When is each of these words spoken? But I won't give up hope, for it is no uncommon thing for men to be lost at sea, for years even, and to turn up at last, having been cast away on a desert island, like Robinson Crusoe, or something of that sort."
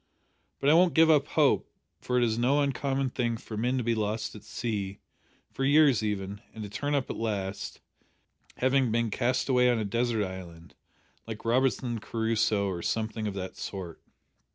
But 0.59 0.71
I 0.71 0.73
won't 0.73 0.95
give 0.95 1.11
up 1.11 1.27
hope, 1.27 1.69
for 1.99 2.17
it 2.17 2.23
is 2.23 2.35
no 2.39 2.59
uncommon 2.61 3.11
thing 3.11 3.37
for 3.37 3.55
men 3.55 3.77
to 3.77 3.83
be 3.83 3.93
lost 3.93 4.33
at 4.33 4.43
sea, 4.43 4.97
for 5.51 5.63
years 5.63 6.01
even, 6.01 6.41
and 6.55 6.63
to 6.63 6.71
turn 6.71 6.95
up 6.95 7.11
at 7.11 7.17
last, 7.17 7.81
having 8.57 8.91
been 8.91 9.11
cast 9.11 9.47
away 9.47 9.69
on 9.69 9.77
a 9.77 9.85
desert 9.85 10.25
island, 10.25 10.73
like 11.27 11.45
Robinson 11.45 11.99
Crusoe, 11.99 12.65
or 12.67 12.81
something 12.81 13.27
of 13.27 13.35
that 13.35 13.57
sort." 13.57 14.01